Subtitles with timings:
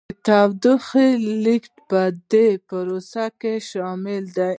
[0.07, 1.07] د تودوخې
[1.43, 2.01] لیږد په
[2.31, 4.49] دې پروسه کې شامل دی.